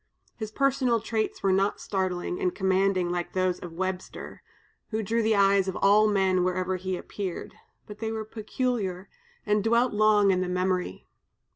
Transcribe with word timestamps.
His 0.35 0.49
personal 0.49 0.99
traits 0.99 1.43
were 1.43 1.51
not 1.51 1.79
startling 1.79 2.39
and 2.41 2.55
commanding 2.55 3.11
like 3.11 3.33
those 3.33 3.59
of 3.59 3.73
Webster, 3.73 4.41
who 4.89 5.03
drew 5.03 5.21
the 5.21 5.35
eyes 5.35 5.67
of 5.67 5.75
all 5.79 6.07
men 6.07 6.43
wherever 6.43 6.77
he 6.77 6.97
appeared, 6.97 7.53
but 7.85 7.99
they 7.99 8.11
were 8.11 8.25
peculiar, 8.25 9.09
and 9.45 9.63
dwelt 9.63 9.93
long 9.93 10.31
in 10.31 10.41
the 10.41 10.49
memory. 10.49 11.05